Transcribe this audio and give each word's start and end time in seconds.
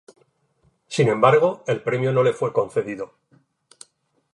Sin 0.87 1.09
embargo, 1.09 1.63
el 1.67 1.83
premio 1.83 2.11
no 2.11 2.23
le 2.23 2.33
fue 2.33 2.51
concedido. 2.51 3.13